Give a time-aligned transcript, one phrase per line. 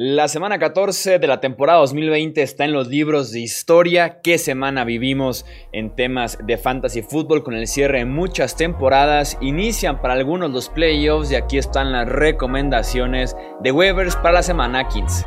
[0.00, 4.20] La semana 14 de la temporada 2020 está en los libros de historia.
[4.20, 9.36] ¿Qué semana vivimos en temas de fantasy fútbol con el cierre de muchas temporadas?
[9.40, 14.86] Inician para algunos los playoffs y aquí están las recomendaciones de waivers para la semana
[14.86, 15.26] 15.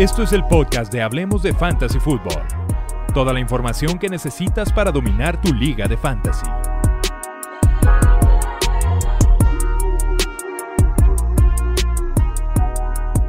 [0.00, 2.42] Esto es el podcast de Hablemos de Fantasy Fútbol.
[3.14, 6.73] Toda la información que necesitas para dominar tu liga de fantasy.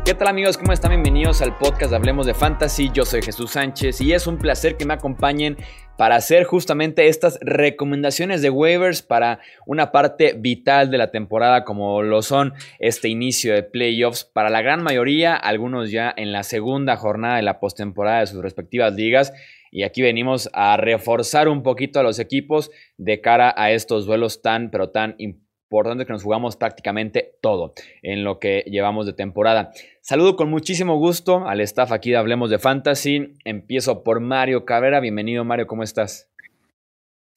[0.05, 0.55] ¿Qué tal amigos?
[0.59, 0.91] ¿Cómo están?
[0.91, 2.91] Bienvenidos al podcast de Hablemos de Fantasy.
[2.94, 5.58] Yo soy Jesús Sánchez y es un placer que me acompañen
[5.98, 12.04] para hacer justamente estas recomendaciones de waivers para una parte vital de la temporada como
[12.04, 16.98] lo son este inicio de playoffs para la gran mayoría, algunos ya en la segunda
[16.98, 19.34] jornada de la postemporada de sus respectivas ligas.
[19.72, 24.44] Y aquí venimos a reforzar un poquito a los equipos de cara a estos duelos
[24.44, 29.13] tan, pero tan importantes importante que nos jugamos prácticamente todo en lo que llevamos de
[29.13, 29.72] temporada.
[30.08, 33.34] Saludo con muchísimo gusto al staff aquí de Hablemos de Fantasy.
[33.43, 34.99] Empiezo por Mario Cabrera.
[34.99, 36.32] Bienvenido Mario, ¿cómo estás?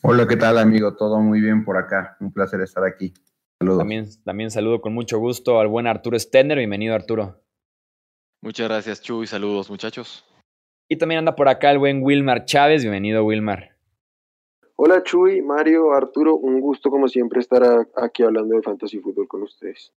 [0.02, 0.94] Hola, ¿qué tal amigo?
[0.94, 2.18] Todo muy bien por acá.
[2.20, 3.14] Un placer estar aquí.
[3.58, 3.78] Saludos.
[3.78, 6.58] También, también saludo con mucho gusto al buen Arturo Stender.
[6.58, 7.40] Bienvenido Arturo.
[8.42, 10.26] Muchas gracias Chu y saludos muchachos.
[10.90, 12.82] Y también anda por acá el buen Wilmar Chávez.
[12.82, 13.78] Bienvenido Wilmar.
[14.76, 19.42] Hola Chuy, Mario, Arturo, un gusto como siempre estar aquí hablando de Fantasy Fútbol con
[19.44, 19.90] ustedes.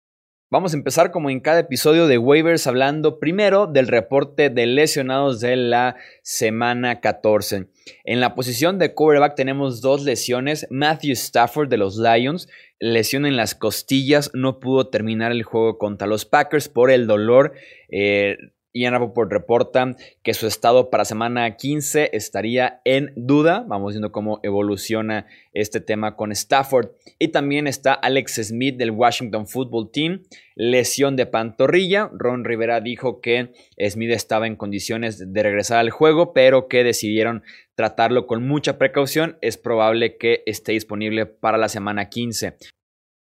[0.51, 5.41] Vamos a empezar como en cada episodio de waivers hablando primero del reporte de lesionados
[5.41, 7.67] de la semana 14.
[8.05, 10.67] En la posición de coverback tenemos dos lesiones.
[10.71, 16.09] Matthew Stafford de los Lions, lesión en las costillas, no pudo terminar el juego contra
[16.09, 17.53] los Packers por el dolor.
[17.91, 18.39] Eh,
[18.79, 23.65] Ian Rappaport reporta que su estado para semana 15 estaría en duda.
[23.67, 26.91] Vamos viendo cómo evoluciona este tema con Stafford.
[27.19, 30.23] Y también está Alex Smith del Washington Football Team.
[30.55, 32.09] Lesión de pantorrilla.
[32.13, 33.53] Ron Rivera dijo que
[33.89, 37.43] Smith estaba en condiciones de regresar al juego, pero que decidieron
[37.75, 39.39] tratarlo con mucha precaución.
[39.41, 42.57] Es probable que esté disponible para la semana 15.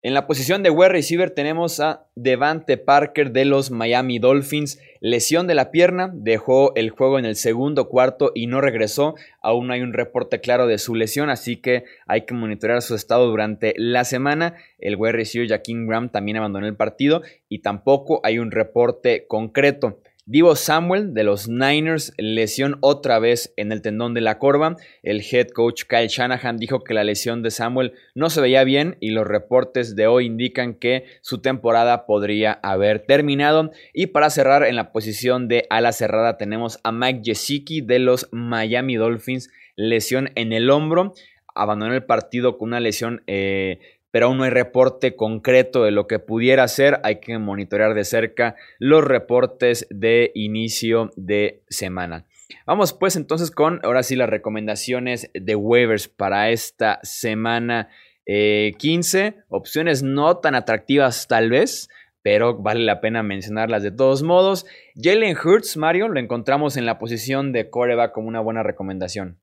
[0.08, 4.80] En la posición de wide receiver tenemos a Devante Parker de los Miami Dolphins.
[5.02, 9.16] Lesión de la pierna, dejó el juego en el segundo cuarto y no regresó.
[9.42, 12.96] Aún no hay un reporte claro de su lesión, así que hay que monitorear su
[12.96, 14.56] estado durante la semana.
[14.80, 20.00] El wide receiver Jaquim Graham también abandonó el partido y tampoco hay un reporte concreto.
[20.30, 24.76] Divo Samuel de los Niners, lesión otra vez en el tendón de la corva.
[25.02, 28.98] El head coach Kyle Shanahan dijo que la lesión de Samuel no se veía bien
[29.00, 33.72] y los reportes de hoy indican que su temporada podría haber terminado.
[33.94, 38.28] Y para cerrar en la posición de ala cerrada tenemos a Mike Gesicki de los
[38.34, 41.14] Miami Dolphins, lesión en el hombro.
[41.56, 43.80] Abandonó el partido con una lesión eh,
[44.18, 47.00] pero aún no hay reporte concreto de lo que pudiera ser.
[47.04, 52.26] Hay que monitorear de cerca los reportes de inicio de semana.
[52.66, 57.90] Vamos pues entonces con ahora sí las recomendaciones de waivers para esta semana
[58.26, 59.20] 15.
[59.20, 61.88] Eh, Opciones no tan atractivas tal vez,
[62.24, 64.66] pero vale la pena mencionarlas de todos modos.
[64.96, 69.38] Jalen Hurts, Mario, lo encontramos en la posición de coreback como una buena recomendación.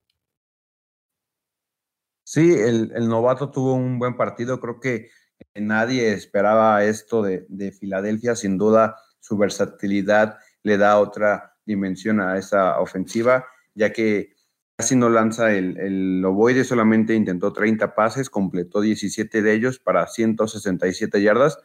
[2.24, 4.58] Sí, el, novato tuvo un buen partido.
[4.58, 5.10] Creo que
[5.54, 8.34] nadie esperaba esto de, Filadelfia.
[8.34, 14.32] Sin duda, su versatilidad le da otra dimensión a esa ofensiva, ya que
[14.76, 20.06] casi no lanza el, el ovoide, solamente intentó 30 pases, completó 17 de ellos para
[20.06, 21.58] 167 yardas.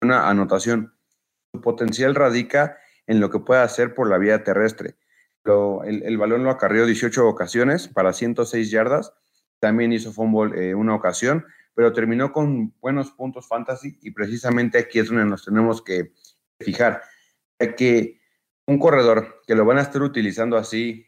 [0.00, 0.94] Una anotación.
[1.52, 4.96] Su potencial radica en lo que puede hacer por la vía terrestre.
[5.84, 9.12] el, el balón lo acarrió 18 ocasiones para 106 yardas
[9.64, 14.98] también hizo fútbol eh, una ocasión, pero terminó con buenos puntos fantasy y precisamente aquí
[14.98, 16.12] es donde nos tenemos que
[16.60, 17.00] fijar.
[17.78, 18.20] que
[18.66, 21.06] un corredor que lo van a estar utilizando así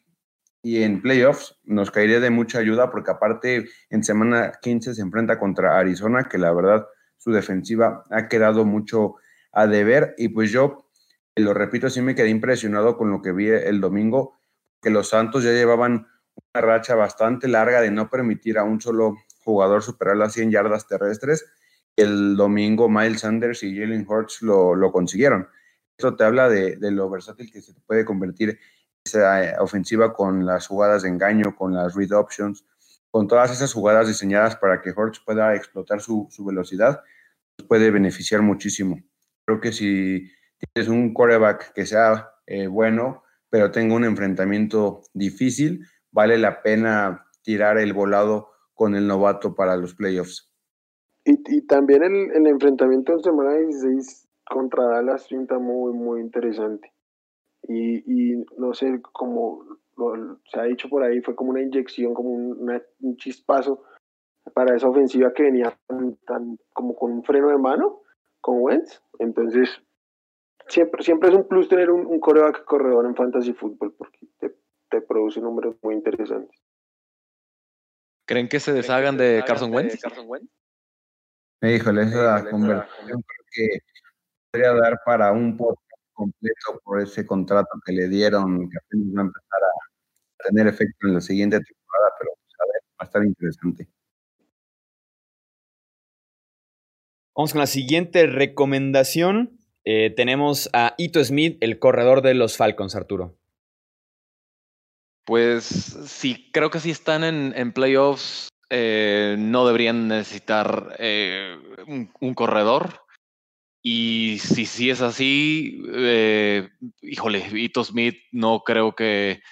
[0.62, 5.38] y en playoffs nos caería de mucha ayuda porque aparte en semana 15 se enfrenta
[5.38, 6.86] contra Arizona, que la verdad
[7.18, 9.16] su defensiva ha quedado mucho
[9.52, 10.88] a deber y pues yo,
[11.34, 14.38] lo repito, sí me quedé impresionado con lo que vi el domingo,
[14.80, 16.06] que los Santos ya llevaban
[16.54, 20.86] una racha bastante larga de no permitir a un solo jugador superar las 100 yardas
[20.86, 21.46] terrestres.
[21.96, 25.48] El domingo Miles Sanders y Jalen Hurts lo, lo consiguieron.
[25.96, 28.58] Esto te habla de, de, lo versátil que se puede convertir
[29.04, 32.66] esa eh, ofensiva con las jugadas de engaño, con las read options,
[33.10, 37.02] con todas esas jugadas diseñadas para que Hurts pueda explotar su, su velocidad,
[37.68, 39.00] puede beneficiar muchísimo.
[39.46, 40.30] Creo que si
[40.74, 47.26] tienes un quarterback que sea eh, bueno, pero tenga un enfrentamiento difícil, vale la pena
[47.42, 50.50] tirar el volado con el novato para los playoffs.
[51.24, 56.92] Y, también el, enfrentamiento en semana 16 contra Dallas pinta muy, muy interesante.
[57.62, 59.64] Y, y no sé, como
[60.52, 63.82] se ha dicho por ahí, fue como una inyección, como un chispazo
[64.54, 65.76] para esa ofensiva que venía
[66.26, 68.02] tan, como con un freno de mano
[68.40, 69.02] con Wentz.
[69.18, 69.68] Entonces,
[70.68, 74.25] siempre, siempre es un plus tener un, un coreback corredor en fantasy fútbol porque
[74.90, 76.60] te, produce números muy interesantes.
[78.26, 80.00] ¿Creen que se deshagan de Carson Wentz?
[81.62, 83.78] Híjole, esa conversación creo que
[84.50, 89.20] podría dar para un podcast completo por ese contrato que le dieron, que apenas va
[89.20, 93.04] a empezar a tener efecto en la siguiente temporada, pero pues, a ver, va a
[93.04, 93.88] estar interesante.
[97.36, 99.58] Vamos con la siguiente recomendación.
[99.84, 103.36] Eh, tenemos a Ito Smith, el corredor de los Falcons, Arturo.
[105.26, 111.58] Pues sí, creo que si están en, playoffs, eh, no deberían necesitar eh,
[111.88, 113.02] un, corredor.
[113.82, 116.68] Y si sí es así, eh,
[117.02, 119.42] híjole, Ito Smith no creo que,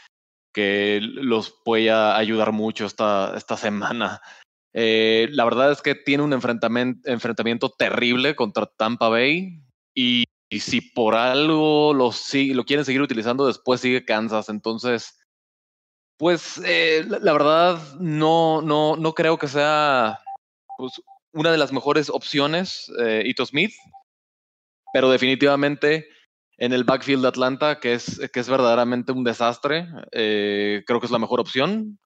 [0.53, 4.21] que los pueda ayudar mucho esta, esta semana.
[4.73, 9.61] la verdad es que tiene un enfrentamiento, enfrentamiento terrible contra Tampa Bay
[9.93, 14.49] y, si por algo lo, lo quieren seguir utilizando, después sigue Kansas.
[14.49, 15.19] Entonces,
[16.17, 20.21] pues eh, la, verdad, no, no, no creo que sea
[20.79, 21.03] pues,
[21.33, 23.73] una de las mejores opciones, eh, Ito Smith,
[24.93, 26.09] pero definitivamente
[26.57, 31.07] en el backfield de Atlanta, que es, que es verdaderamente un desastre, eh, creo que
[31.07, 31.99] es la mejor opción.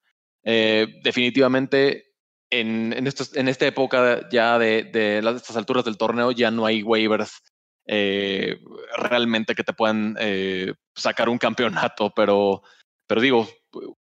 [0.43, 2.07] definitivamente
[2.51, 6.65] en, en, en, esta época ya de, de, las, estas alturas del torneo ya no
[6.65, 7.43] hay waivers
[8.97, 10.17] realmente que te puedan
[10.95, 12.63] sacar un campeonato, pero,
[13.07, 13.47] pero digo,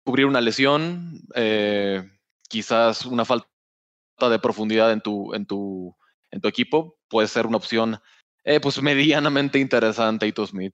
[0.03, 2.03] cubrir una lesión, eh,
[2.49, 3.47] quizás una falta
[4.29, 5.95] de profundidad en tu, en tu,
[6.31, 7.97] en tu equipo, puede ser una opción
[8.43, 10.73] eh, pues medianamente interesante, Ito Smith.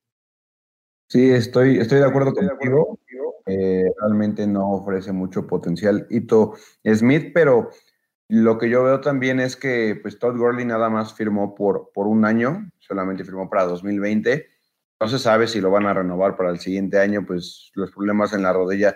[1.07, 2.99] Sí, estoy, estoy de acuerdo contigo.
[3.47, 6.53] Eh, realmente no ofrece mucho potencial Ito
[6.93, 7.71] Smith, pero
[8.27, 12.05] lo que yo veo también es que pues Todd Gurley nada más firmó por, por
[12.05, 14.45] un año, solamente firmó para 2020.
[15.01, 18.33] No se sabe si lo van a renovar para el siguiente año, pues los problemas
[18.33, 18.95] en la rodilla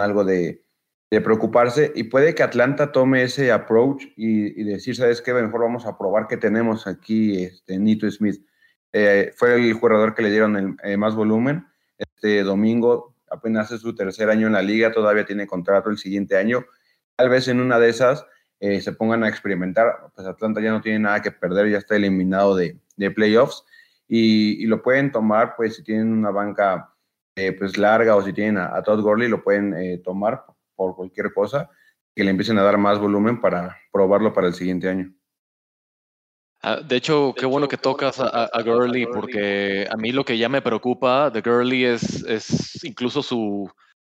[0.00, 0.62] algo de,
[1.08, 5.32] preocuparse y puede que Atlanta tome ese approach y, decir, ¿sabes qué?
[5.32, 8.44] Mejor vamos a probar qué tenemos aquí, este, Nito Smith.
[8.92, 11.66] Eh, fue el jugador que le dieron el, eh, más volumen.
[11.96, 16.36] Este domingo apenas es su tercer año en la liga, todavía tiene contrato el siguiente
[16.36, 16.66] año.
[17.16, 18.26] Tal vez en una de esas
[18.60, 20.10] eh, se pongan a experimentar.
[20.14, 22.78] Pues Atlanta ya no tiene nada que perder, ya está eliminado de,
[23.14, 23.64] playoffs
[24.06, 26.95] y, y, lo pueden tomar, pues si tienen una banca
[27.36, 30.44] eh, pues larga o si tienen a, Todd Gurley lo pueden eh, tomar
[30.74, 31.70] por cualquier cosa
[32.14, 35.12] que le empiecen a dar más volumen para probarlo para el siguiente año.
[36.62, 40.48] Ah, de hecho, qué bueno que tocas a, Gurley porque a mí lo que ya
[40.48, 43.70] me preocupa de Gurley es, es incluso su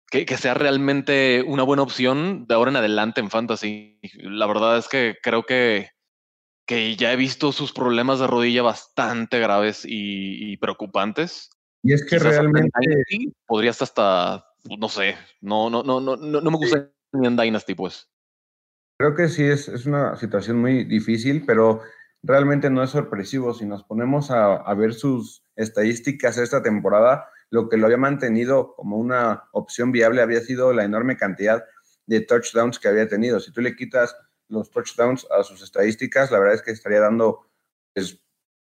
[0.09, 3.99] que, que, sea realmente una buena opción de ahora en adelante en fantasy.
[4.13, 5.89] La verdad es que creo que,
[6.65, 11.49] que ya he visto sus problemas de rodilla bastante graves y preocupantes.
[11.83, 12.69] Y es que realmente
[13.45, 14.45] podrías hasta,
[14.77, 18.09] no sé, no, no, no, no, no me gusta ni en Dynasty, pues.
[18.97, 21.81] Creo que sí es, es una situación muy difícil, pero
[22.21, 23.53] realmente no es sorpresivo.
[23.53, 28.75] Si nos ponemos a, a, ver sus estadísticas esta temporada, lo que lo había mantenido
[28.75, 31.63] como una opción viable había sido la enorme cantidad
[32.07, 33.39] de touchdowns que había tenido.
[33.39, 34.15] Si tú le quitas
[34.49, 37.47] los touchdowns a sus estadísticas, la verdad es que estaría dando
[37.93, 38.19] pues,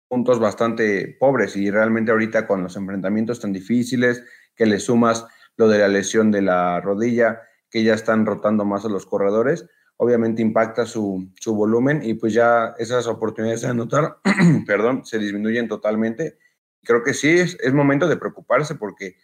[0.07, 4.23] puntos bastante pobres y realmente ahorita con los enfrentamientos tan difíciles,
[4.55, 5.25] que le sumas
[5.57, 9.65] lo de la lesión de la rodilla, que ya están rotando más a los corredores,
[9.97, 14.17] obviamente impacta su, su volumen y pues ya esas oportunidades de anotar,
[14.67, 16.37] perdón, se disminuyen totalmente.
[16.83, 19.15] Creo que sí, es, es momento de preocuparse porque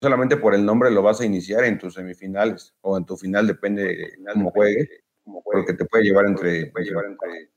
[0.00, 3.46] solamente por el nombre lo vas a iniciar en tus semifinales o en tu final,
[3.46, 4.88] depende de cómo juegue,
[5.44, 7.50] porque te puede llevar entre, puede llevar entre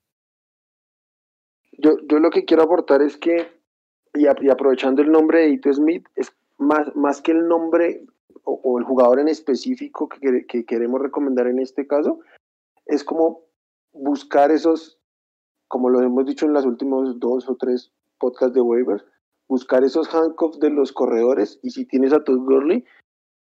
[1.79, 3.48] yo, yo lo que quiero aportar es que,
[4.13, 8.05] y, aprovechando el nombre de Ito Smith, es más, más que el nombre
[8.43, 12.19] o, el jugador en específico que, que, queremos recomendar en este caso,
[12.86, 13.41] es como
[13.93, 15.00] buscar esos,
[15.67, 19.05] como lo hemos dicho en los últimos dos o tres podcasts de waivers,
[19.48, 22.86] buscar esos handcuffs de los corredores y si tienes a Todd Gurley,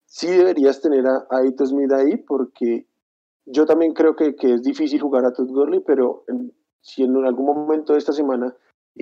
[0.05, 2.87] sí deberías tener a, a Ito Smith ahí porque
[3.45, 6.23] yo también creo que, que, es difícil jugar a Todd Gurley, pero
[6.81, 8.55] si en algún momento de esta semana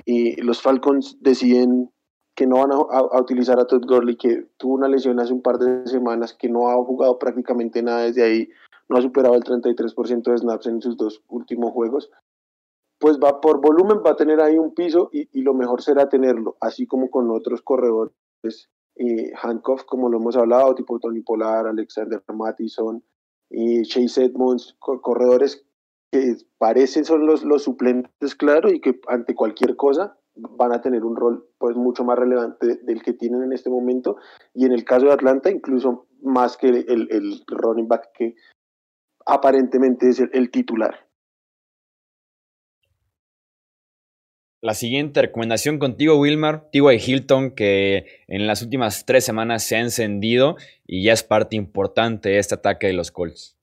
[0.04, 1.90] y los Falcons deciden
[2.34, 5.58] que no van a, utilizar a Todd Gurley, que tuvo una lesión hace un par
[5.58, 8.48] de semanas, que no ha jugado prácticamente nada desde ahí,
[8.88, 12.10] no ha superado el 33% de snaps en sus dos últimos juegos.
[13.00, 16.56] pues va por volumen, va a tener ahí un piso y, lo mejor será tenerlo,
[16.60, 22.22] así como con otros corredores, eh, Hancock, como lo hemos hablado, tipo Tony Polar, Alexander
[22.32, 23.02] Mattison
[23.50, 25.64] y Chase Edmonds, corredores
[26.10, 31.16] que parecen son los, suplentes, claro, y que ante cualquier cosa van a tener un
[31.16, 34.16] rol pues mucho más relevante del que tienen en este momento
[34.54, 38.36] y en el caso de Atlanta incluso más que el, el running back que
[39.26, 41.08] aparentemente es el titular.
[44.60, 46.96] La siguiente recomendación contigo, Wilmar, T.Y.
[46.96, 52.30] Hilton, que en las últimas tres semanas se ha encendido y ya es parte importante
[52.30, 53.57] de este ataque de los Colts.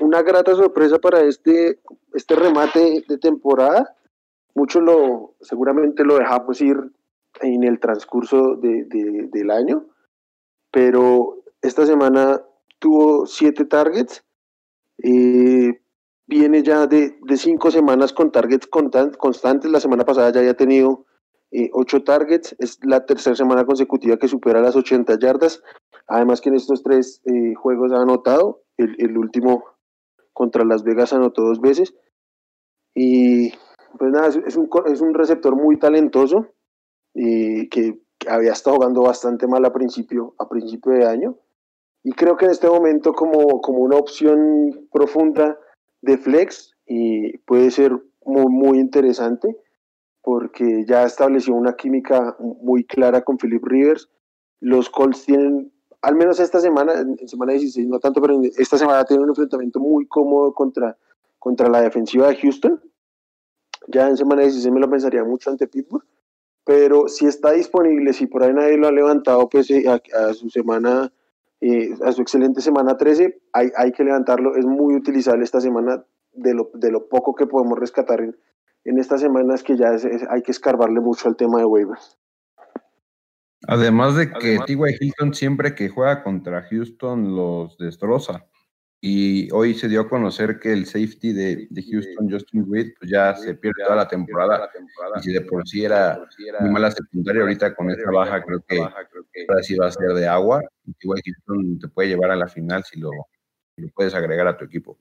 [0.00, 1.80] Una grata sorpresa para este,
[2.14, 3.96] este remate de temporada.
[4.54, 6.76] Mucho lo, seguramente lo dejamos ir
[7.40, 9.86] en el transcurso del año,
[10.70, 12.42] pero esta semana
[12.78, 14.24] tuvo siete targets.
[15.02, 15.80] Eh,
[16.26, 19.70] viene ya de, cinco semanas con targets constantes.
[19.70, 21.06] La semana pasada ya había tenido
[21.50, 22.54] eh, ocho targets.
[22.58, 25.62] Es la tercera semana consecutiva que supera las 80 yardas.
[26.06, 28.62] Además que en estos tres eh, juegos ha anotado.
[28.80, 29.64] El, último
[30.32, 31.94] contra Las Vegas anotó dos veces.
[32.94, 33.52] Y
[33.98, 36.48] pues nada, es, un, es un receptor muy talentoso
[37.14, 41.36] y que había estado jugando bastante mal a principio, a principio de año.
[42.02, 45.58] Y creo que en este momento como, como una opción profunda
[46.00, 47.92] de flex y puede ser
[48.24, 49.56] muy, muy interesante
[50.22, 54.08] porque ya estableció una química muy clara con Philip Rivers.
[54.60, 59.04] Los Colts tienen, al menos esta semana, en semana 16, no tanto, pero esta semana
[59.04, 60.96] tienen un enfrentamiento muy cómodo contra,
[61.38, 62.80] contra la defensiva de Houston.
[63.88, 66.04] Ya en semana 16 me lo pensaría mucho ante Pittsburgh,
[66.64, 70.48] pero si está disponible, si por ahí nadie lo ha levantado, pues eh, a su
[70.50, 71.12] semana
[71.60, 76.02] eh, a su excelente semana 13, hay, hay, que levantarlo, es muy utilizable esta semana,
[76.32, 78.36] de lo, de lo poco que podemos rescatar en,
[78.84, 79.94] en estas semanas que ya
[80.30, 82.18] hay que escarbarle mucho al tema de waivers.
[83.66, 84.96] Además de que T.Y.
[85.00, 88.46] Hilton siempre que juega contra Houston los destroza.
[89.02, 93.10] Y hoy se dio a conocer que el safety de, de Houston, Justin Reed, pues
[93.10, 94.70] ya se pierde toda la temporada.
[95.16, 96.22] Y si de por sí era
[96.60, 98.78] muy mala secundaria, ahorita con esta baja creo que
[99.48, 100.60] ahora sí va a ser de agua.
[101.00, 103.10] Igual Houston te puede llevar a la final si lo,
[103.76, 104.98] lo puedes agregar a tu equipo.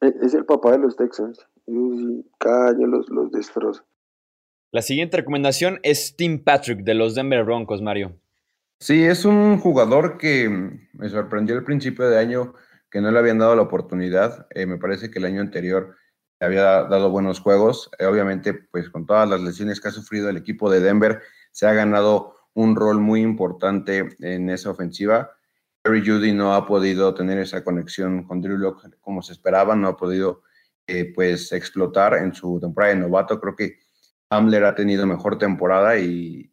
[0.00, 1.46] Es el papá de los Texans.
[2.38, 3.84] Cada año los, los destroza.
[4.72, 8.16] La siguiente recomendación es Tim Patrick de los Denver Broncos, Mario.
[8.78, 10.48] Sí, es un jugador que
[10.92, 12.54] me sorprendió al principio de año
[12.88, 14.46] que no le habían dado la oportunidad.
[14.50, 15.96] Eh, me parece que el año anterior
[16.38, 17.90] había dado buenos juegos.
[17.98, 21.66] Eh, obviamente, pues con todas las lesiones que ha sufrido el equipo de Denver, se
[21.66, 25.32] ha ganado un rol muy importante en esa ofensiva.
[25.84, 29.88] Jerry Judy no ha podido tener esa conexión con Drew Locke como se esperaba, no
[29.88, 30.44] ha podido
[30.86, 33.40] eh, pues explotar en su temporada de novato.
[33.40, 33.89] Creo que
[34.30, 36.52] Hamler ha tenido mejor temporada y,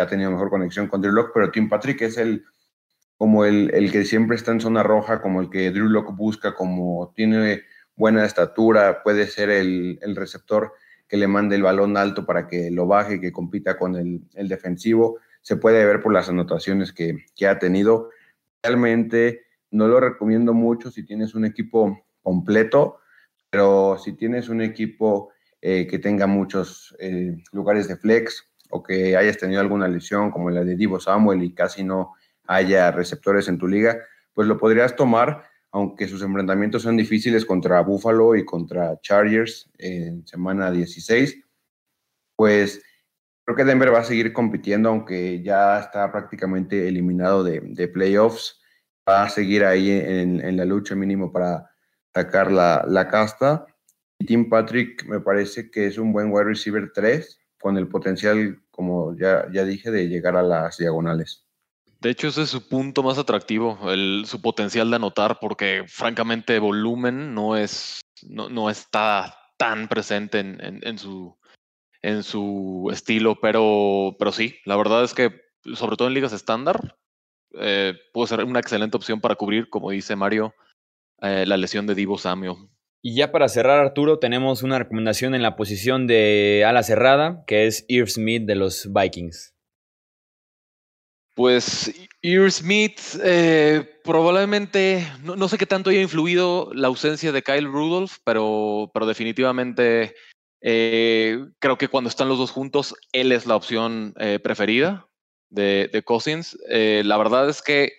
[0.00, 2.44] ha tenido mejor conexión con Drew Locke, pero Tim Patrick es el
[3.16, 7.12] como el, que siempre está en zona roja, como el que Drew Locke busca, como
[7.16, 7.62] tiene
[7.96, 10.72] buena estatura, puede ser el, receptor
[11.08, 15.18] que le mande el balón alto para que lo baje, que compita con el, defensivo.
[15.42, 18.10] Se puede ver por las anotaciones que, ha tenido.
[18.62, 23.00] Realmente no lo recomiendo mucho si tienes un equipo completo,
[23.50, 29.16] pero si tienes un equipo eh, que tenga muchos eh, lugares de flex o que
[29.16, 32.14] hayas tenido alguna lesión como la de Divo Samuel y casi no
[32.46, 33.98] haya receptores en tu liga,
[34.34, 40.26] pues lo podrías tomar, aunque sus enfrentamientos son difíciles contra Buffalo y contra Chargers en
[40.26, 41.42] semana 16,
[42.36, 42.82] pues
[43.44, 48.60] creo que Denver va a seguir compitiendo, aunque ya está prácticamente eliminado de, playoffs,
[49.08, 51.70] va a seguir ahí en, la lucha mínimo para
[52.14, 53.66] sacar la, la casta.
[54.26, 59.16] Tim Patrick me parece que es un buen wide receiver 3, con el potencial, como
[59.16, 61.46] ya, dije, de llegar a las diagonales.
[62.00, 66.58] De hecho, ese es su punto más atractivo, el, su potencial de anotar, porque francamente
[66.60, 71.36] volumen no es, no, no está tan presente en, en, su,
[72.02, 76.96] en su estilo, pero, pero sí, la verdad es que sobre todo en ligas estándar,
[77.54, 80.54] eh, puede ser una excelente opción para cubrir, como dice Mario,
[81.20, 82.54] eh, la lesión de Divo Samuel.
[83.00, 87.66] Y ya para cerrar, Arturo, tenemos una recomendación en la posición de ala cerrada, que
[87.66, 89.54] es Irv Smith de los Vikings.
[91.38, 97.68] Pues Ear Smith eh, probablemente, no, sé qué tanto haya influido la ausencia de Kyle
[97.68, 100.16] Rudolph, pero, pero definitivamente
[100.60, 105.06] eh, creo que cuando están los dos juntos, él es la opción eh, preferida
[105.48, 106.58] de, de Cousins.
[106.68, 107.92] la verdad es que,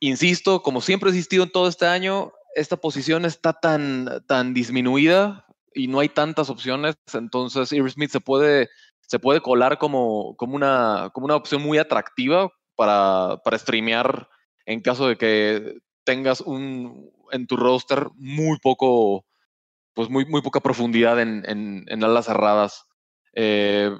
[0.00, 5.46] insisto, como siempre he insistido en todo este año, esta posición está tan, tan disminuida
[5.74, 8.68] y no hay tantas opciones, entonces Irv Smith se puede,
[9.00, 14.28] se puede colar como, como, una, como una opción muy atractiva para, para streamear
[14.66, 19.26] en caso de que tengas un, en tu roster muy poco,
[19.94, 22.86] pues muy, muy poca profundidad en, en, alas cerradas.
[23.32, 23.90] Eh,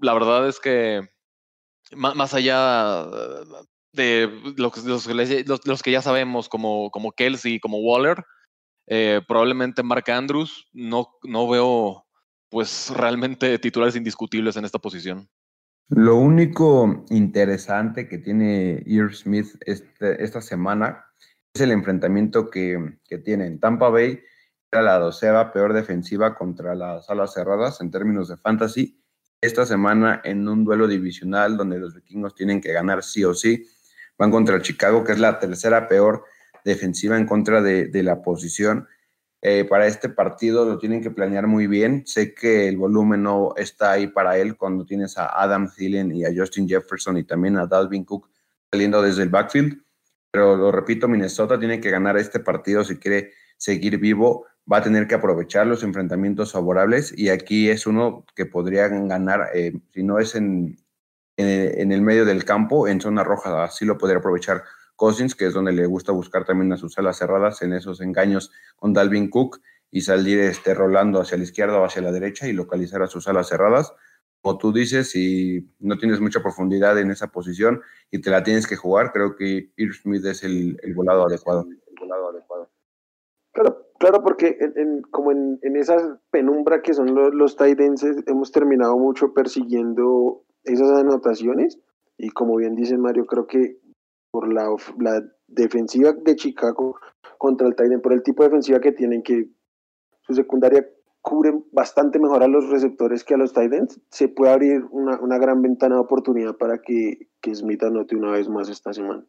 [0.00, 1.08] la, verdad es que
[1.92, 3.06] más, allá
[3.94, 8.24] de los, los, los, que ya sabemos, como, como Kelsey, como Waller,
[8.86, 12.04] eh, probablemente Mark Andrews, no, no veo
[12.50, 15.28] pues realmente titulares indiscutibles en esta posición.
[15.88, 21.04] Lo único interesante que tiene Irv Smith este, esta semana
[21.52, 24.20] es el enfrentamiento que, que tiene en Tampa Bay.
[24.72, 29.00] Era la doceava peor defensiva contra las alas cerradas en términos de fantasy.
[29.40, 33.68] Esta semana en un duelo divisional donde los vikingos tienen que ganar sí o sí,
[34.18, 36.24] van contra Chicago, que es la tercera peor
[36.64, 38.88] defensiva en contra de, la posición.
[39.42, 42.04] Eh, para este partido lo tienen que planear muy bien.
[42.06, 46.24] Sé que el volumen no está ahí para él cuando tienes a Adam Thielen y
[46.24, 48.30] a Justin Jefferson y también a Dalvin Cook
[48.70, 49.82] saliendo desde el backfield.
[50.30, 54.46] Pero lo repito, Minnesota tiene que ganar este partido si quiere seguir vivo.
[54.70, 59.50] Va a tener que aprovechar los enfrentamientos favorables y aquí es uno que podrían ganar,
[59.54, 60.78] eh, si no es en,
[61.36, 63.64] en, el medio del campo, en zona roja.
[63.64, 64.64] Así lo podría aprovechar
[64.96, 68.52] Cousins, que es donde le gusta buscar también a sus alas cerradas en esos engaños
[68.76, 69.60] con Dalvin Cook
[69.90, 73.28] y salir este, rolando hacia la izquierda o hacia la derecha y localizar a sus
[73.28, 73.92] alas cerradas.
[74.40, 78.66] Como tú dices, si no tienes mucha profundidad en esa posición y te la tienes
[78.66, 81.66] que jugar, creo que Irv Smith es el, volado adecuado.
[81.86, 82.70] El volado adecuado.
[83.52, 84.58] Claro, claro porque
[85.10, 87.56] como en, esa penumbra que son los, los
[88.26, 91.78] hemos terminado mucho persiguiendo esas anotaciones
[92.16, 93.78] y como bien dice Mario, creo que
[94.30, 94.68] por la,
[94.98, 96.96] la defensiva de Chicago
[97.38, 99.48] contra el Titan, por el tipo de defensiva que tienen, que
[100.22, 100.86] su secundaria
[101.20, 105.38] cubre bastante mejor a los receptores que a los Titans, se puede abrir una, una
[105.38, 109.24] gran ventana de oportunidad para que, que Smith anote una vez más esta semana.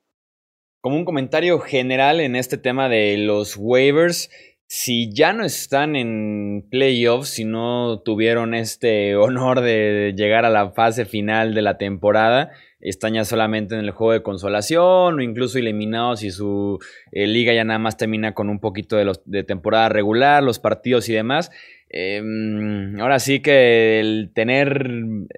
[0.82, 4.30] Como un comentario general en este tema de los waivers,
[4.68, 10.72] si ya no están en playoffs, si no tuvieron este honor de llegar a la
[10.72, 15.60] fase final de la temporada, están ya solamente en el juego de consolación o incluso
[15.60, 16.80] eliminados y su
[17.12, 21.14] eh, liga ya nada más termina con un poquito de, temporada regular, los partidos y
[21.14, 21.52] demás.
[21.90, 24.90] Em, ahora sí que el tener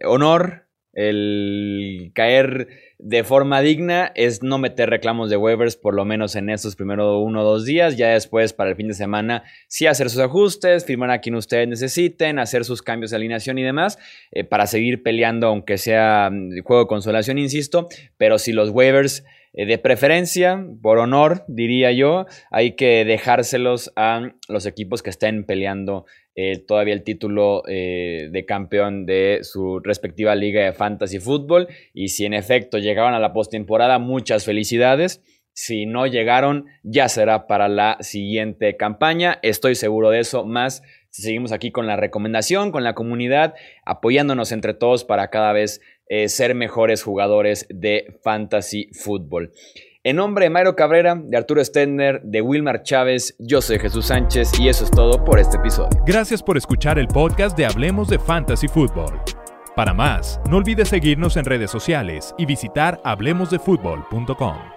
[0.06, 6.36] honor, el caer de forma digna es no meter reclamos de waivers por lo menos
[6.36, 7.96] en estos primeros uno o dos días.
[7.96, 11.68] Ya después, para el fin de semana, sí hacer sus ajustes, firmar a quien ustedes
[11.68, 14.00] necesiten, hacer sus cambios de alineación y demás,
[14.32, 17.88] eh, para seguir peleando, aunque sea mm, juego de consolación, insisto.
[18.18, 24.32] Pero si los waivers eh, de preferencia, por honor, diría yo, hay que dejárselos a
[24.48, 26.06] los equipos que estén peleando
[26.40, 31.68] eh, todavía el título eh, de campeón de su respectiva liga de fantasy fútbol.
[31.96, 35.24] Y si en efecto llegaron a la postemporada, muchas felicidades.
[35.54, 39.40] Si no llegaron, ya será para la siguiente campaña.
[39.42, 40.46] Estoy seguro de eso.
[40.46, 45.54] Más si seguimos aquí con la recomendación, con la comunidad, apoyándonos entre todos para cada
[45.54, 49.54] vez eh, ser mejores jugadores de fantasy fútbol.
[50.08, 54.58] En nombre de Mario Cabrera, de Arturo Stender, de Wilmar Chávez, yo soy Jesús Sánchez
[54.58, 55.90] y eso es todo por este episodio.
[56.06, 59.20] Gracias por escuchar el podcast de Hablemos de Fantasy Football.
[59.76, 64.77] Para más, no olvides seguirnos en redes sociales y visitar hablemosdefutbol.com.